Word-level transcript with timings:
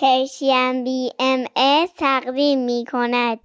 پرشین 0.00 0.84
بی 0.84 1.12
ام 1.18 1.44
تقدیم 1.98 2.58
می 2.58 2.84
کند. 2.92 3.38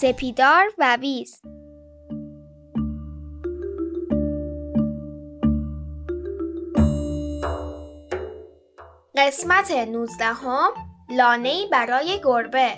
سپیدار 0.00 0.64
و 0.78 0.96
ویز 1.00 1.40
قسمت 9.16 9.70
نوزدهم 9.70 10.70
لانه 11.10 11.66
برای 11.72 12.20
گربه 12.24 12.72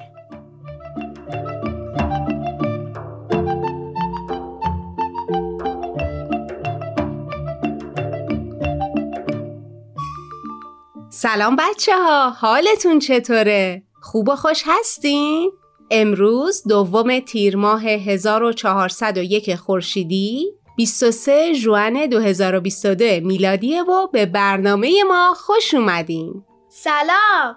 سلام 11.10 11.56
بچه 11.56 11.92
ها 11.96 12.30
حالتون 12.30 12.98
چطوره؟ 12.98 13.82
خوب 14.02 14.28
و 14.28 14.36
خوش 14.36 14.62
هستین؟ 14.66 15.52
امروز 15.90 16.62
دوم 16.68 17.20
تیر 17.20 17.56
ماه 17.56 17.84
1401 17.84 19.54
خورشیدی 19.54 20.57
23 20.78 21.52
ژوئن 21.52 22.06
2022 22.06 23.04
میلادی 23.26 23.80
و 23.80 24.06
به 24.06 24.26
برنامه 24.26 25.04
ما 25.04 25.34
خوش 25.36 25.74
اومدین. 25.74 26.44
سلام 26.68 27.56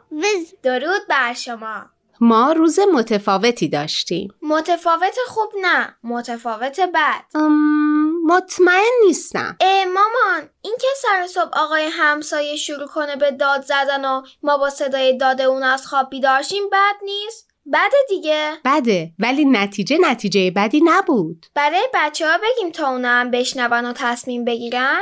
درود 0.64 1.02
بر 1.10 1.34
شما 1.34 1.86
ما 2.22 2.52
روز 2.52 2.80
متفاوتی 2.94 3.68
داشتیم. 3.68 4.34
متفاوت 4.42 5.16
خوب 5.28 5.52
نه 5.62 5.96
متفاوت 6.04 6.80
بد 6.80 7.42
مطمئن 8.26 8.92
نیستم. 9.06 9.58
اه 9.60 9.86
مامان 9.86 10.50
این 10.62 10.76
که 10.82 10.88
سر 11.02 11.28
صبح 11.28 11.60
آقای 11.60 11.90
همسایه 11.92 12.56
شروع 12.56 12.88
کنه 12.88 13.16
به 13.16 13.32
داد 13.32 13.62
زدن 13.62 14.06
و 14.06 14.22
ما 14.44 14.58
با 14.58 14.70
صدای 14.70 15.18
داد 15.18 15.42
اون 15.42 15.64
از 15.64 15.88
خواب 15.88 16.10
بیدارشیم 16.10 16.70
بد 16.72 16.96
نیست؟ 17.06 17.51
بده 17.66 17.98
دیگه. 18.10 18.52
بده 18.66 19.12
ولی 19.20 19.46
نتیجه 19.46 19.98
نتیجه 20.02 20.52
بدی 20.52 20.82
نبود. 20.84 21.46
برای 21.56 21.88
بچه 21.94 22.28
ها 22.28 22.38
بگیم 22.38 22.72
تا 22.72 22.90
اونا 22.90 23.10
هم 23.10 23.32
بشنون 23.32 23.86
و 23.86 23.94
تصمیم 23.96 24.46
بگیرن. 24.46 25.02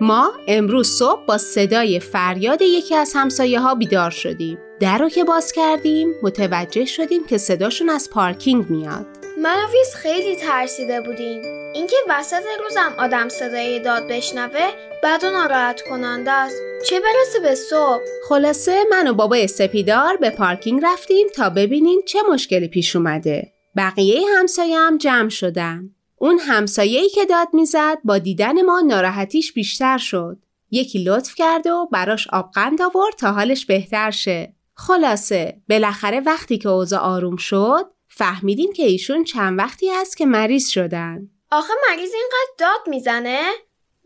ما 0.00 0.32
امروز 0.48 0.88
صبح 0.88 1.26
با 1.26 1.38
صدای 1.38 2.00
فریاد 2.00 2.62
یکی 2.62 2.94
از 2.94 3.12
همسایه 3.14 3.60
ها 3.60 3.74
بیدار 3.74 4.10
شدیم. 4.10 4.58
در 4.80 4.98
رو 4.98 5.08
که 5.08 5.24
باز 5.24 5.52
کردیم 5.52 6.08
متوجه 6.22 6.84
شدیم 6.84 7.26
که 7.26 7.38
صداشون 7.38 7.90
از 7.90 8.10
پارکینگ 8.10 8.70
میاد. 8.70 9.06
من 9.44 9.56
و 9.64 9.72
ویز 9.72 9.94
خیلی 9.94 10.36
ترسیده 10.36 11.00
بودیم. 11.00 11.42
اینکه 11.74 11.96
وسط 12.08 12.42
روزم 12.62 12.94
آدم 12.98 13.28
صدای 13.28 13.80
داد 13.80 14.08
بشنوه 14.08 14.70
بعد 15.02 15.24
و 15.24 15.30
ناراحت 15.30 15.82
کننده 15.82 16.30
است. 16.30 16.56
چه 16.86 17.00
برسه 17.00 17.40
به 17.40 17.54
صبح؟ 17.54 18.02
خلاصه 18.28 18.84
من 18.90 19.08
و 19.08 19.14
بابای 19.14 19.46
سپیدار 19.46 20.16
به 20.16 20.30
پارکینگ 20.30 20.80
رفتیم 20.84 21.26
تا 21.34 21.50
ببینیم 21.50 22.00
چه 22.06 22.18
مشکلی 22.32 22.68
پیش 22.68 22.96
اومده. 22.96 23.52
بقیه 23.76 24.20
همسایه 24.38 24.78
هم 24.78 24.98
جمع 24.98 25.28
شدن. 25.28 25.90
اون 26.18 26.38
همسایه‌ای 26.38 27.08
که 27.08 27.24
داد 27.24 27.48
می‌زد 27.52 27.98
با 28.04 28.18
دیدن 28.18 28.62
ما 28.62 28.80
ناراحتیش 28.80 29.52
بیشتر 29.52 29.98
شد. 29.98 30.38
یکی 30.70 31.04
لطف 31.04 31.34
کرد 31.34 31.66
و 31.66 31.88
براش 31.92 32.28
آبقند 32.32 32.82
آورد 32.82 33.14
تا 33.18 33.32
حالش 33.32 33.66
بهتر 33.66 34.10
شه. 34.10 34.54
خلاصه 34.74 35.56
بالاخره 35.68 36.20
وقتی 36.20 36.58
که 36.58 36.68
اوضاع 36.68 37.00
آروم 37.00 37.36
شد 37.36 37.93
فهمیدیم 38.16 38.72
که 38.72 38.82
ایشون 38.82 39.24
چند 39.24 39.58
وقتی 39.58 39.90
هست 39.90 40.16
که 40.16 40.26
مریض 40.26 40.68
شدن 40.68 41.28
آخه 41.50 41.72
مریض 41.90 42.10
اینقدر 42.14 42.52
داد 42.58 42.88
می‌زنه؟ 42.88 43.40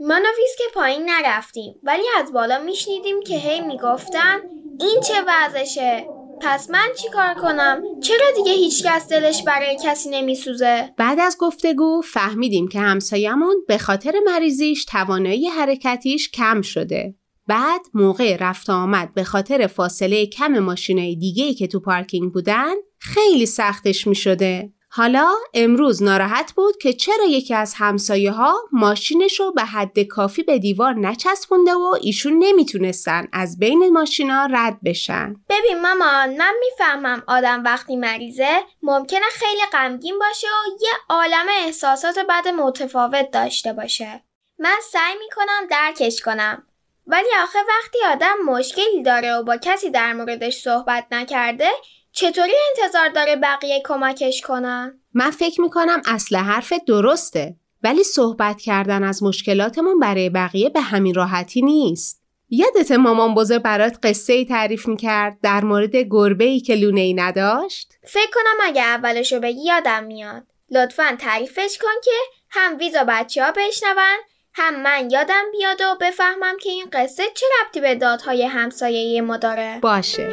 ویز 0.01 0.57
که 0.59 0.65
پایین 0.75 1.11
نرفتیم 1.11 1.75
ولی 1.83 2.03
از 2.19 2.33
بالا 2.33 2.59
میشنیدیم 2.59 3.21
که 3.21 3.39
هی 3.39 3.61
می‌گفتن 3.61 4.41
این 4.81 5.01
چه 5.01 5.15
وضعشه 5.27 6.09
پس 6.41 6.71
من 6.71 6.89
چی 7.03 7.09
کار 7.09 7.35
کنم؟ 7.35 7.83
چرا 8.01 8.31
دیگه 8.37 8.53
هیچ 8.53 8.87
کس 8.87 9.09
دلش 9.09 9.43
برای 9.43 9.77
کسی 9.85 10.11
نمیسوزه؟ 10.11 10.95
بعد 10.97 11.21
از 11.21 11.37
گفتگو 11.41 12.03
فهمیدیم 12.03 12.69
که 12.69 12.81
همسایمون 12.81 13.65
به 13.69 13.79
خاطر 13.79 14.15
مریضیش 14.27 14.85
توانایی 14.85 15.49
حرکتیش 15.49 16.31
کم 16.31 16.63
شده. 16.63 17.15
بعد 17.49 17.81
موقع 17.95 18.37
رفت 18.41 18.71
آمد 18.71 19.15
به 19.15 19.25
خاطر 19.25 19.67
فاصله 19.67 20.27
کم 20.27 20.59
ماشینای 20.59 21.17
دیگه 21.17 21.55
که 21.55 21.67
تو 21.67 21.81
پارکینگ 21.81 22.33
بودن 22.33 22.75
خیلی 22.99 23.47
سختش 23.47 24.07
می 24.07 24.15
شده. 24.15 24.73
حالا 24.91 25.35
امروز 25.55 26.03
ناراحت 26.03 26.53
بود 26.53 26.77
که 26.77 26.93
چرا 26.93 27.25
یکی 27.25 27.55
از 27.55 27.75
همسایه 27.77 28.33
ها 28.33 28.55
ماشینش 28.73 29.41
رو 29.41 29.53
به 29.53 29.65
حد 29.65 30.01
کافی 30.01 30.43
به 30.43 30.59
دیوار 30.59 30.95
نچسبونده 30.95 31.75
و 31.75 31.97
ایشون 32.01 32.39
نمی‌تونستن 32.39 33.29
از 33.33 33.59
بین 33.59 33.89
ماشینا 33.93 34.49
رد 34.53 34.79
بشن. 34.85 35.35
ببین 35.49 35.83
مامان 35.83 36.37
من 36.37 36.55
می‌فهمم 36.61 37.23
آدم 37.27 37.65
وقتی 37.65 37.97
مریضه 37.97 38.61
ممکنه 38.83 39.27
خیلی 39.33 39.63
غمگین 39.73 40.19
باشه 40.19 40.47
و 40.47 40.83
یه 40.83 40.93
عالم 41.09 41.47
احساسات 41.65 42.19
بد 42.29 42.49
متفاوت 42.49 43.31
داشته 43.31 43.73
باشه. 43.73 44.25
من 44.59 44.77
سعی 44.93 45.15
می‌کنم 45.21 45.67
درکش 45.71 46.21
کنم. 46.21 46.63
ولی 47.09 47.29
آخه 47.43 47.59
وقتی 47.69 47.99
آدم 48.13 48.37
مشکلی 48.47 49.03
داره 49.05 49.35
و 49.35 49.43
با 49.43 49.57
کسی 49.57 49.91
در 49.91 50.13
موردش 50.13 50.57
صحبت 50.57 51.07
نکرده 51.11 51.69
چطوری 52.13 52.53
انتظار 52.69 53.09
داره 53.09 53.37
بقیه 53.37 53.83
کمکش 53.85 54.41
کنن؟ 54.41 55.01
من 55.15 55.31
فکر 55.31 55.61
می‌کنم 55.61 56.03
اصل 56.07 56.37
حرف 56.37 56.73
درسته 56.87 57.57
ولی 57.83 58.05
صحبت 58.05 58.61
کردن 58.61 59.05
از 59.05 59.23
مشکلاتمون 59.23 59.99
برای 59.99 60.31
بقیه 60.31 60.69
به 60.69 60.81
همین 60.81 61.15
راحتی 61.15 61.63
نیست. 61.63 62.23
یادت 62.49 62.91
مامان 62.93 63.35
بزرگ 63.35 63.63
برات 63.63 63.99
قصه 64.03 64.33
ای 64.33 64.45
تعریف 64.45 64.89
می‌کرد 64.89 65.39
در 65.43 65.65
مورد 65.65 65.97
گربه 65.97 66.45
ای 66.45 66.61
که 66.61 66.75
لونه 66.75 67.01
ای 67.01 67.15
نداشت؟ 67.15 67.93
فکر 68.05 68.31
کنم 68.35 68.67
اگه 68.67 68.83
اولشو 68.83 69.41
بگی 69.41 69.65
یادم 69.65 70.05
میاد. 70.05 70.43
لطفا 70.71 71.17
تعریفش 71.21 71.79
کن 71.81 72.01
که 72.05 72.11
هم 72.51 72.79
ویزا 72.79 73.05
بچه 73.09 73.45
ها 73.45 73.53
بشنون 73.53 74.19
هم 74.59 74.83
من 74.83 75.11
یادم 75.11 75.45
بیاد 75.53 75.81
و 75.81 75.97
بفهمم 76.01 76.57
که 76.61 76.71
این 76.71 76.89
قصه 76.93 77.23
چه 77.35 77.47
ربطی 77.61 77.81
به 77.81 77.95
دادهای 77.95 78.47
همسایه 78.47 79.21
ما 79.21 79.37
داره. 79.37 79.79
باشه. 79.83 80.31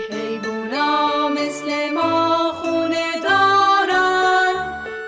مثل 1.30 1.94
ما 1.94 2.52
خونه 2.52 3.22
دارن. 3.24 4.54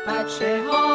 بچه 0.08 0.62
هاشون 0.64 0.87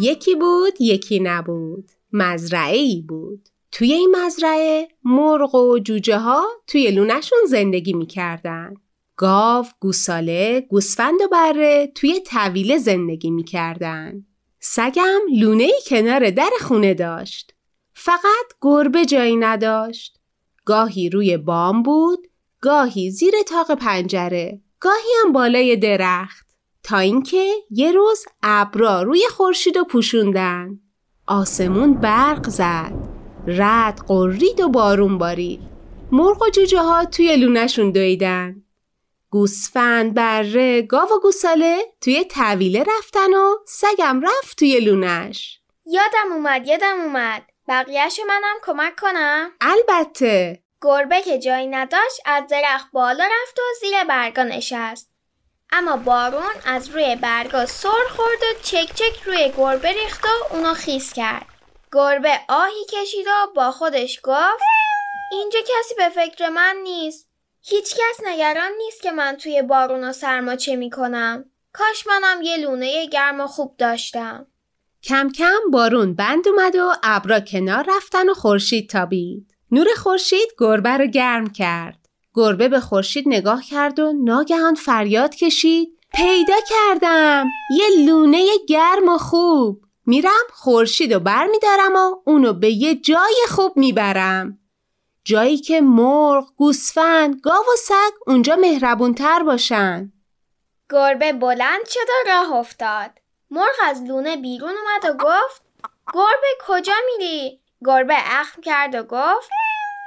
یکی 0.00 0.34
بود 0.34 0.80
یکی 0.80 1.20
نبود. 1.20 1.90
مزرعه 2.12 2.76
ای 2.76 3.02
بود. 3.08 3.48
توی 3.72 3.92
این 3.92 4.16
مزرعه 4.16 4.88
مرغ 5.04 5.54
و 5.54 5.78
جوجه 5.78 6.18
ها 6.18 6.46
توی 6.66 6.90
لونشون 6.90 7.38
زندگی 7.48 7.92
می‌کردن. 7.92 8.74
گاو، 9.16 9.66
گوساله، 9.80 10.60
گوسفند 10.60 11.22
و 11.22 11.28
بره 11.28 11.92
توی 11.94 12.20
طویله 12.20 12.78
زندگی 12.78 13.30
می‌کردن. 13.30 14.24
سگم 14.60 15.20
لونه 15.38 15.64
ای 15.64 15.80
کنار 15.86 16.30
در 16.30 16.50
خونه 16.60 16.94
داشت. 16.94 17.54
فقط 17.94 18.46
گربه 18.60 19.04
جایی 19.04 19.36
نداشت. 19.36 20.18
گاهی 20.64 21.10
روی 21.10 21.36
بام 21.36 21.82
بود 21.82 22.26
گاهی 22.60 23.10
زیر 23.10 23.34
تاق 23.46 23.74
پنجره. 23.74 24.60
گاهی 24.80 25.10
هم 25.24 25.32
بالای 25.32 25.76
درخت. 25.76 26.47
تا 26.82 26.98
اینکه 26.98 27.52
یه 27.70 27.92
روز 27.92 28.24
ابرا 28.42 29.02
روی 29.02 29.22
خورشید 29.30 29.76
و 29.76 29.84
پوشوندن. 29.84 30.80
آسمون 31.26 31.94
برق 31.94 32.48
زد. 32.48 32.92
رد 33.46 34.00
قرید 34.08 34.60
و 34.60 34.68
بارون 34.68 35.18
بارید. 35.18 35.60
مرغ 36.12 36.42
و 36.42 36.50
جوجه 36.50 36.80
ها 36.80 37.04
توی 37.04 37.36
لونشون 37.36 37.90
دویدن. 37.90 38.62
گوسفند، 39.30 40.14
بره، 40.14 40.82
گاو 40.82 41.08
و 41.08 41.20
گوساله 41.20 41.78
توی 42.00 42.24
طویله 42.24 42.84
رفتن 42.98 43.34
و 43.34 43.54
سگم 43.66 44.20
رفت 44.20 44.58
توی 44.58 44.80
لونش. 44.80 45.60
یادم 45.86 46.32
اومد 46.32 46.66
یادم 46.66 47.00
اومد. 47.00 47.42
بقیهشو 47.68 48.22
منم 48.28 48.56
کمک 48.62 48.96
کنم. 49.00 49.50
البته. 49.60 50.62
گربه 50.82 51.22
که 51.22 51.38
جایی 51.38 51.66
نداشت 51.66 52.20
از 52.24 52.44
درخت 52.50 52.92
بالا 52.92 53.24
رفت 53.24 53.58
و 53.58 53.62
زیر 53.80 54.04
برگا 54.04 54.42
نشست. 54.42 55.07
اما 55.72 55.96
بارون 55.96 56.54
از 56.64 56.88
روی 56.88 57.16
برگا 57.16 57.66
سر 57.66 58.08
خورد 58.10 58.42
و 58.42 58.60
چک 58.62 58.94
چک 58.94 59.22
روی 59.24 59.52
گربه 59.56 59.92
ریخت 59.92 60.24
و 60.24 60.54
اونو 60.54 60.74
خیس 60.74 61.12
کرد 61.12 61.46
گربه 61.92 62.40
آهی 62.48 62.84
کشید 62.92 63.26
و 63.26 63.52
با 63.56 63.70
خودش 63.70 64.20
گفت 64.22 64.62
اینجا 65.32 65.58
کسی 65.60 65.94
به 65.96 66.08
فکر 66.08 66.48
من 66.48 66.76
نیست 66.82 67.28
هیچ 67.62 67.94
کس 67.94 68.20
نگران 68.26 68.70
نیست 68.78 69.02
که 69.02 69.10
من 69.10 69.36
توی 69.36 69.62
بارون 69.62 70.04
و 70.04 70.12
سرما 70.12 70.56
چه 70.56 70.76
می‌کنم 70.76 71.44
کاش 71.72 72.06
منم 72.06 72.42
یه 72.42 72.56
لونه 72.56 73.06
گرم 73.06 73.40
و 73.40 73.46
خوب 73.46 73.74
داشتم 73.78 74.46
کم 75.02 75.28
کم 75.32 75.70
بارون 75.72 76.14
بند 76.14 76.48
اومد 76.48 76.76
و 76.76 76.92
ابرا 77.02 77.40
کنار 77.40 77.84
رفتن 77.88 78.28
و 78.28 78.34
خورشید 78.34 78.90
تابید. 78.90 79.54
نور 79.70 79.86
خورشید 79.96 80.48
گربه 80.58 80.90
رو 80.90 81.06
گرم 81.06 81.52
کرد. 81.52 81.97
گربه 82.38 82.68
به 82.68 82.80
خورشید 82.80 83.24
نگاه 83.28 83.62
کرد 83.62 83.98
و 83.98 84.12
ناگهان 84.12 84.74
فریاد 84.74 85.34
کشید. 85.34 85.98
پیدا 86.14 86.54
کردم. 86.68 87.46
یه 87.68 87.88
لونه 88.06 88.46
گرم 88.68 89.08
و 89.08 89.18
خوب. 89.18 89.82
میرم 90.06 90.46
خورشید 90.52 91.24
بر 91.24 91.46
میدارم 91.46 91.96
و 91.96 92.16
اونو 92.24 92.52
به 92.52 92.70
یه 92.70 92.94
جای 92.94 93.36
خوب 93.48 93.76
می‌برم. 93.76 94.58
جایی 95.24 95.56
که 95.56 95.80
مرغ، 95.80 96.46
گوسفند، 96.56 97.40
گاو 97.40 97.64
و 97.72 97.76
سگ 97.76 98.12
اونجا 98.26 98.56
مهربونتر 98.56 99.42
باشن. 99.42 100.12
گربه 100.90 101.32
بلند 101.32 101.88
شد 101.88 102.00
و 102.08 102.30
راه 102.30 102.52
افتاد. 102.52 103.10
مرغ 103.50 103.76
از 103.84 104.02
لونه 104.02 104.36
بیرون 104.36 104.70
اومد 104.70 105.14
و 105.14 105.24
گفت 105.24 105.62
گربه 106.14 106.48
کجا 106.66 106.92
میری؟ 107.06 107.60
گربه 107.84 108.16
اخم 108.16 108.62
کرد 108.62 108.94
و 108.94 109.02
گفت 109.02 109.50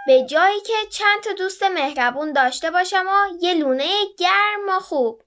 به 0.05 0.23
جایی 0.23 0.61
که 0.61 0.73
چند 0.89 1.23
تا 1.23 1.33
دوست 1.33 1.63
مهربون 1.63 2.33
داشته 2.33 2.71
باشم 2.71 3.05
و 3.07 3.43
یه 3.43 3.53
لونه 3.53 3.89
گرم 4.17 4.69
و 4.69 4.79
خوب 4.79 5.21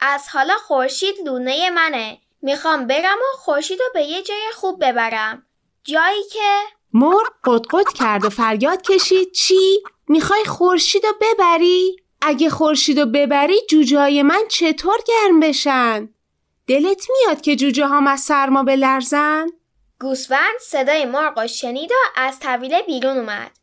از 0.00 0.28
حالا 0.28 0.54
خورشید 0.54 1.14
لونه 1.24 1.70
منه 1.70 2.18
می‌خوام 2.42 2.86
برم 2.86 3.18
و 3.18 3.36
خورشید 3.36 3.80
رو 3.80 3.86
به 3.94 4.02
یه 4.02 4.22
جای 4.22 4.50
خوب 4.54 4.84
ببرم 4.84 5.46
جایی 5.84 6.22
که 6.32 6.60
مرغ 6.92 7.32
قدقد 7.44 7.92
کرد 7.94 8.24
و 8.24 8.30
فریاد 8.30 8.82
کشید 8.82 9.32
چی؟ 9.32 9.82
می‌خوای 10.08 10.44
خورشید 10.44 11.06
رو 11.06 11.12
ببری؟ 11.20 11.96
اگه 12.22 12.50
خورشید 12.50 13.00
رو 13.00 13.06
ببری 13.06 13.60
جوجه 13.70 14.22
من 14.22 14.42
چطور 14.48 14.98
گرم 15.06 15.40
بشن؟ 15.40 16.08
دلت 16.66 17.06
میاد 17.10 17.40
که 17.40 17.56
جوجه 17.56 17.86
هم 17.86 18.06
از 18.06 18.20
سرما 18.20 18.62
بلرزن؟ 18.62 19.46
گوسفند 20.00 20.58
صدای 20.60 21.04
مرغ 21.04 21.46
شنید 21.46 21.92
و 21.92 21.94
از 22.16 22.38
طویله 22.40 22.82
بیرون 22.82 23.16
اومد 23.16 23.61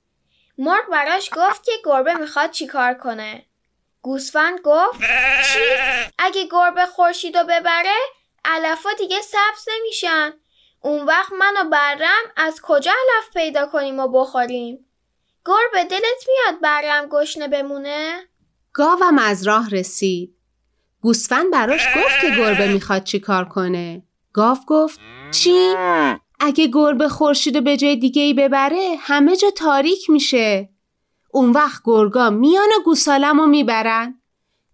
مرغ 0.59 0.89
براش 0.91 1.29
گفت 1.35 1.63
که 1.63 1.71
گربه 1.85 2.13
می‌خواد 2.13 2.51
چیکار 2.51 2.93
کنه 2.93 3.45
گوسفند 4.01 4.59
گفت 4.63 4.99
چی؟ 5.53 5.59
اگه 6.17 6.47
گربه 6.51 6.85
خورشید 6.85 7.37
رو 7.37 7.43
ببره 7.43 7.97
علفا 8.45 8.89
دیگه 8.97 9.21
سبز 9.21 9.65
نمیشن 9.77 10.33
اون 10.81 11.05
وقت 11.05 11.31
من 11.31 11.53
و 11.61 11.69
برم 11.69 12.23
از 12.37 12.61
کجا 12.63 12.91
علف 12.91 13.33
پیدا 13.33 13.65
کنیم 13.65 13.99
و 13.99 14.07
بخوریم 14.07 14.85
گربه 15.45 15.83
دلت 15.83 16.27
میاد 16.27 16.61
برم 16.61 17.07
گشنه 17.09 17.47
بمونه؟ 17.47 18.19
گاوم 18.73 19.17
از 19.17 19.47
راه 19.47 19.69
رسید. 19.69 20.35
گوسفند 21.01 21.51
براش 21.51 21.87
گفت 21.87 22.21
که 22.21 22.29
گربه 22.29 22.67
می‌خواد 22.67 23.03
چی 23.03 23.19
کار 23.19 23.45
کنه. 23.45 24.03
گاو 24.33 24.57
گفت 24.67 24.99
چی؟ 25.31 25.75
اگه 26.39 26.67
گربه 26.67 27.09
خورشید 27.09 27.63
به 27.63 27.77
جای 27.77 27.95
دیگه 27.95 28.21
ای 28.21 28.33
ببره 28.33 28.95
همه 28.99 29.35
جا 29.35 29.49
تاریک 29.49 30.09
میشه. 30.09 30.69
اون 31.31 31.51
وقت 31.51 31.81
گرگا 31.85 32.29
میان 32.29 32.69
و 32.79 32.83
گوسالم 32.83 33.39
رو 33.39 33.45
می‌برن. 33.47 34.21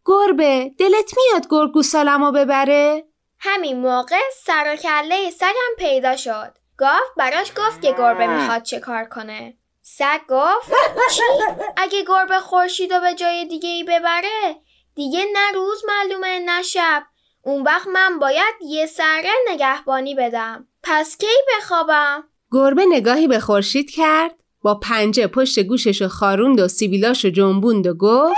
گربه 0.05 0.71
دلت 0.77 1.13
میاد 1.17 1.47
گرگ 1.49 1.71
گوسالم 1.71 2.23
رو 2.23 2.31
ببره؟ 2.31 3.05
همین 3.39 3.79
موقع 3.79 4.19
سر 4.45 4.73
و 4.73 4.75
کله 4.75 5.29
سگم 5.29 5.75
پیدا 5.77 6.15
شد 6.15 6.57
گاو 6.77 7.01
براش 7.17 7.51
گفت 7.57 7.81
که 7.81 7.91
گربه 7.91 8.27
می‌خواد 8.27 8.63
چه 8.63 8.79
کار 8.79 9.03
کنه 9.03 9.57
سگ 9.81 10.19
گفت 10.29 10.71
چی؟ 11.15 11.23
اگه 11.77 12.03
گربه 12.07 12.39
خورشید 12.39 12.93
رو 12.93 12.99
به 12.99 13.13
جای 13.13 13.45
دیگه 13.45 13.69
ای 13.69 13.83
ببره 13.83 14.55
دیگه 14.95 15.25
نه 15.33 15.51
روز 15.53 15.81
معلومه 15.87 16.39
نه 16.39 16.61
شب 16.61 17.03
اون 17.45 17.63
وقت 17.63 17.87
من 17.87 18.19
باید 18.19 18.55
یه 18.67 18.85
سره 18.85 19.29
نگهبانی 19.51 20.15
بدم. 20.15 20.67
پس 20.83 21.17
کی 21.17 21.25
بخوابم؟ 21.57 22.23
گربه 22.51 22.85
نگاهی 22.89 23.27
به 23.27 23.39
خورشید 23.39 23.89
کرد 23.89 24.35
با 24.61 24.75
پنجه 24.75 25.27
پشت 25.27 25.59
گوشش 25.59 26.01
رو 26.01 26.07
خاروند 26.07 26.59
و 26.59 26.67
سیبیلاش 26.67 27.25
رو 27.25 27.31
جنبوند 27.31 27.87
و 27.87 27.93
گفت 27.93 28.35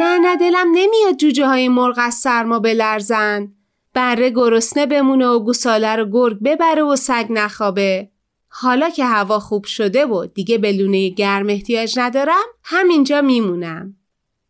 نه 0.00 0.18
نه 0.18 0.36
دلم 0.36 0.66
نمیاد 0.72 1.16
جوجه 1.16 1.46
های 1.46 1.68
مرغ 1.68 1.98
از 1.98 2.14
سرما 2.14 2.58
بلرزن. 2.58 3.52
بره 3.94 4.30
گرسنه 4.30 4.86
بمونه 4.86 5.26
و 5.26 5.38
گوساله 5.38 5.96
رو 5.96 6.04
گرگ 6.12 6.38
ببره 6.44 6.82
و 6.82 6.96
سگ 6.96 7.26
نخوابه. 7.30 8.08
حالا 8.48 8.90
که 8.90 9.04
هوا 9.04 9.38
خوب 9.38 9.64
شده 9.64 10.06
و 10.06 10.26
دیگه 10.26 10.58
به 10.58 10.72
لونه 10.72 11.08
گرم 11.08 11.48
احتیاج 11.48 11.98
ندارم 11.98 12.44
همینجا 12.64 13.20
میمونم. 13.20 13.96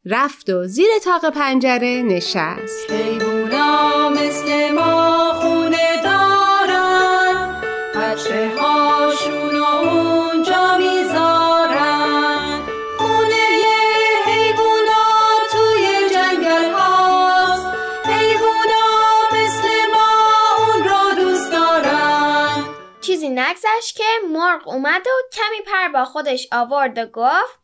رفت 0.05 0.51
و 0.51 0.65
زیر 0.65 0.89
تاق 1.05 1.31
پنجره 1.31 2.03
نشست. 2.03 2.89
مثل 4.21 4.73
ما 4.73 5.33
خونه 5.33 6.03
دارن. 6.03 7.63
بچه 7.95 8.53
هاشون 8.61 9.61
و 9.61 9.65
اونجا 9.65 10.79
می‌ذارن. 10.79 12.61
خونه 12.99 13.47
حیوونا 14.27 15.05
توی 15.53 16.11
جنگل 16.15 16.71
هاست. 16.73 17.67
حیوونا 18.05 18.87
مثل 19.33 19.69
ما 19.95 20.11
اون 20.59 20.89
رو 20.89 21.15
دوست 21.25 21.53
دارن. 21.53 22.65
چیزی 23.01 23.29
نگذشت 23.29 23.97
که 23.97 24.05
مرغ 24.33 24.69
اومد 24.69 25.07
و 25.07 25.11
کمی 25.33 25.65
پر 25.67 25.89
با 25.89 26.05
خودش 26.05 26.49
آورد 26.53 26.99
و 26.99 27.07
گفت 27.07 27.59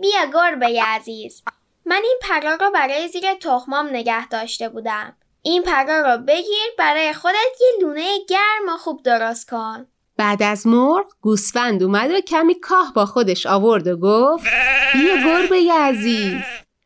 بیا 0.00 0.24
گربه 0.34 0.82
عزیز. 0.86 1.42
من 1.86 2.00
این 2.04 2.18
پرا 2.22 2.54
رو 2.54 2.70
برای 2.70 3.08
زیر 3.08 3.34
تخمام 3.34 3.86
نگه 3.86 4.28
داشته 4.28 4.68
بودم. 4.68 5.16
این 5.46 5.62
پرا 5.62 6.00
رو 6.00 6.22
بگیر 6.22 6.66
برای 6.78 7.12
خودت 7.12 7.60
یه 7.60 7.86
لونه 7.86 8.18
گرم 8.28 8.74
و 8.74 8.76
خوب 8.76 9.02
درست 9.02 9.50
کن. 9.50 9.86
بعد 10.16 10.42
از 10.42 10.66
مرغ 10.66 11.06
گوسفند 11.20 11.82
اومد 11.82 12.10
و 12.10 12.20
کمی 12.20 12.60
کاه 12.60 12.92
با 12.94 13.06
خودش 13.06 13.46
آورد 13.46 13.86
و 13.86 13.96
گفت 13.96 14.44
بیا 14.92 15.16
گربه 15.16 15.72
عزیز. 15.72 16.42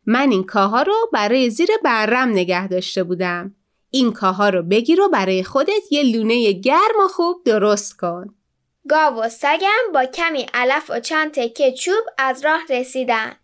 من 0.06 0.30
این 0.30 0.44
کاها 0.44 0.82
رو 0.82 0.94
برای 1.12 1.50
زیر 1.50 1.68
برم 1.84 2.28
نگه 2.28 2.68
داشته 2.68 3.02
بودم. 3.02 3.54
این 3.90 4.12
کاها 4.12 4.48
رو 4.48 4.62
بگیر 4.62 5.00
و 5.00 5.08
برای 5.08 5.44
خودت 5.44 5.92
یه 5.92 6.02
لونه 6.02 6.52
گرم 6.52 7.00
و 7.04 7.08
خوب 7.08 7.44
درست 7.44 7.96
کن. 7.96 8.34
گاو 8.88 9.14
و 9.14 9.28
سگم 9.28 9.92
با 9.94 10.04
کمی 10.04 10.46
علف 10.54 10.90
و 10.90 11.00
چند 11.00 11.30
تکه 11.32 11.72
چوب 11.72 12.04
از 12.18 12.44
راه 12.44 12.60
رسیدن. 12.70 13.36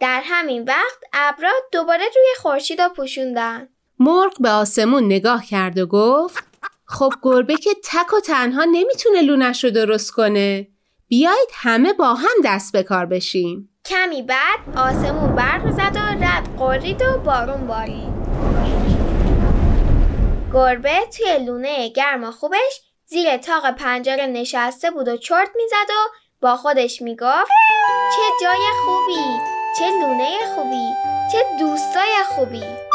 در 0.00 0.20
همین 0.24 0.64
وقت 0.64 0.98
ابرا 1.12 1.52
دوباره 1.72 2.04
روی 2.04 2.34
خورشید 2.38 2.88
پوشوندن. 2.88 3.68
مرغ 3.98 4.32
به 4.40 4.50
آسمون 4.50 5.04
نگاه 5.04 5.44
کرد 5.46 5.78
و 5.78 5.86
گفت 5.86 6.44
خب 6.84 7.12
گربه 7.22 7.56
که 7.56 7.70
تک 7.84 8.12
و 8.12 8.20
تنها 8.20 8.64
نمی‌تونه 8.64 9.22
لونش 9.22 9.64
رو 9.64 9.70
درست 9.70 10.10
کنه. 10.10 10.68
بیایید 11.08 11.48
همه 11.54 11.92
با 11.92 12.14
هم 12.14 12.34
دست 12.44 12.72
به 12.72 12.82
کار 12.82 13.06
بشیم. 13.06 13.70
کمی 13.84 14.22
بعد 14.22 14.58
آسمون 14.76 15.34
برق 15.34 15.70
زد 15.70 15.96
و 15.96 16.24
رد 16.24 16.56
قرید 16.58 17.02
و 17.02 17.18
بارون 17.18 17.66
بارید. 17.66 18.16
گربه 20.52 21.06
توی 21.16 21.44
لونه 21.46 21.88
گرم 21.88 22.24
و 22.24 22.30
خوبش 22.30 22.80
زیر 23.04 23.36
تاق 23.36 23.70
پنجره 23.70 24.26
نشسته 24.26 24.90
بود 24.90 25.08
و 25.08 25.16
چرت 25.16 25.50
می‌زد 25.56 25.90
و 25.90 26.14
با 26.40 26.56
خودش 26.56 27.02
می‌گفت 27.02 27.50
چه 28.16 28.22
جای 28.42 28.66
خوبی 28.84 29.40
چه 29.78 29.90
لونه 29.90 30.30
خوبی 30.54 30.88
چه 31.32 31.38
دوستای 31.60 32.12
خوبی. 32.34 32.85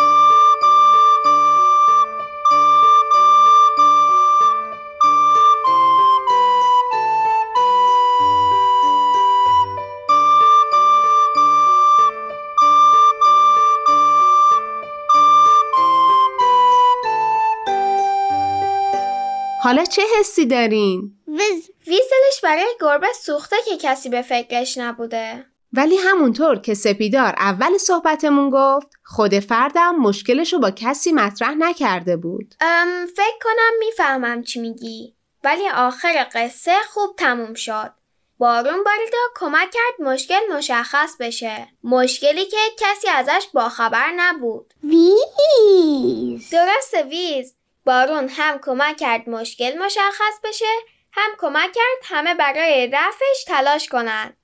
حالا 19.63 19.85
چه 19.85 20.01
حسی 20.19 20.45
دارین؟ 20.45 21.17
وز 21.27 21.69
ویزلش 21.87 22.41
برای 22.43 22.75
گربه 22.81 23.07
سوخته 23.21 23.55
که 23.65 23.77
کسی 23.77 24.09
به 24.09 24.21
فکرش 24.21 24.77
نبوده 24.77 25.45
ولی 25.73 25.97
همونطور 25.97 26.59
که 26.59 26.73
سپیدار 26.73 27.35
اول 27.37 27.77
صحبتمون 27.77 28.49
گفت 28.53 28.87
خود 29.03 29.39
فردم 29.39 29.95
مشکلشو 29.95 30.59
با 30.59 30.71
کسی 30.71 31.11
مطرح 31.11 31.53
نکرده 31.53 32.17
بود. 32.17 32.55
ام 32.61 33.05
فکر 33.05 33.37
کنم 33.43 33.73
می‌فهمم 33.79 34.43
چی 34.43 34.59
میگی 34.59 35.15
ولی 35.43 35.69
آخر 35.69 36.27
قصه 36.33 36.75
خوب 36.89 37.15
تموم 37.17 37.53
شد. 37.53 37.91
بارون 38.37 38.83
بارید 38.83 39.13
و 39.13 39.17
کمک 39.35 39.71
کرد 39.71 40.07
مشکل 40.07 40.39
مشخص 40.57 41.15
بشه. 41.19 41.67
مشکلی 41.83 42.45
که 42.45 42.57
کسی 42.77 43.09
ازش 43.09 43.47
باخبر 43.53 44.11
نبود. 44.15 44.73
ویز 44.83 46.49
درسته 46.49 47.03
ویز. 47.03 47.55
بارون 47.85 48.29
هم 48.29 48.59
کمک 48.63 48.97
کرد 48.97 49.29
مشکل 49.29 49.77
مشخص 49.77 50.39
بشه 50.43 50.65
هم 51.11 51.31
کمک 51.39 51.71
کرد 51.71 52.01
همه 52.03 52.33
برای 52.35 52.88
رفعش 52.88 53.43
تلاش 53.47 53.88
کنند. 53.88 54.38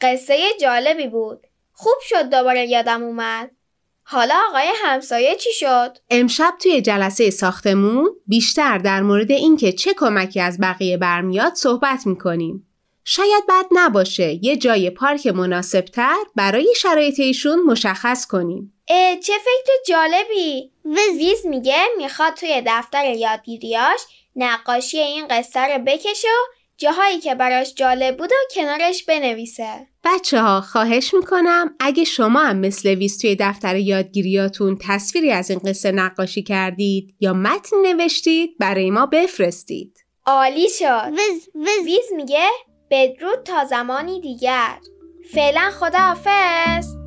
قصه 0.00 0.38
جالبی 0.60 1.06
بود. 1.06 1.46
خوب 1.72 1.96
شد 2.02 2.30
دوباره 2.30 2.66
یادم 2.66 3.02
اومد. 3.02 3.50
حالا 4.02 4.34
آقای 4.48 4.72
همسایه 4.84 5.36
چی 5.36 5.52
شد؟ 5.52 5.98
امشب 6.10 6.54
توی 6.62 6.82
جلسه 6.82 7.30
ساختمون 7.30 8.10
بیشتر 8.26 8.78
در 8.78 9.02
مورد 9.02 9.30
اینکه 9.30 9.72
چه 9.72 9.94
کمکی 9.94 10.40
از 10.40 10.60
بقیه 10.60 10.96
برمیاد 10.96 11.54
صحبت 11.54 12.06
می‌کنیم. 12.06 12.68
شاید 13.04 13.46
بد 13.48 13.64
نباشه 13.72 14.44
یه 14.44 14.56
جای 14.56 14.90
پارک 14.90 15.26
مناسبتر 15.26 16.16
برای 16.36 16.74
شرایط 16.76 17.20
ایشون 17.20 17.62
مشخص 17.62 18.26
کنیم. 18.26 18.73
اه 18.88 19.16
چه 19.16 19.32
فکر 19.32 19.72
جالبی. 19.88 20.70
ویز. 20.84 21.18
ویز 21.18 21.46
میگه 21.46 21.82
می‌خواد 21.96 22.34
توی 22.34 22.62
دفتر 22.66 23.14
یادگیریاش 23.14 24.00
نقاشی 24.36 24.98
این 24.98 25.28
قصه 25.28 25.60
رو 25.60 25.84
بکشه 25.86 26.28
و 26.28 26.54
جاهایی 26.76 27.20
که 27.20 27.34
براش 27.34 27.74
جالب 27.74 28.16
بود 28.16 28.32
و 28.32 28.34
کنارش 28.54 29.04
بنویسه. 29.04 29.86
بچه 30.04 30.40
ها 30.40 30.60
خواهش 30.60 31.14
می‌کنم 31.14 31.74
اگه 31.80 32.04
شما 32.04 32.40
هم 32.40 32.56
مثل 32.58 32.88
ویز 32.88 33.18
توی 33.18 33.36
دفتر 33.40 33.76
یادگیریاتون 33.76 34.78
تصویری 34.88 35.30
از 35.30 35.50
این 35.50 35.58
قصه 35.58 35.92
نقاشی 35.92 36.42
کردید 36.42 37.14
یا 37.20 37.32
متن 37.32 37.76
نوشتید 37.82 38.58
برای 38.58 38.90
ما 38.90 39.06
بفرستید. 39.06 39.98
عالی 40.26 40.68
شد. 40.68 41.10
ویز 41.10 41.48
ویز. 41.54 41.84
ویز 41.84 42.12
میگه 42.16 42.48
بدرود 42.90 43.42
تا 43.42 43.64
زمانی 43.64 44.20
دیگر. 44.20 44.78
فعلا 45.34 45.70
خداحافظ. 45.80 47.03